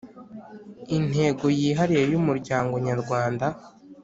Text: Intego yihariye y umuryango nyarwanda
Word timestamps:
Intego 0.97 1.45
yihariye 1.59 2.03
y 2.11 2.15
umuryango 2.21 2.73
nyarwanda 2.87 3.45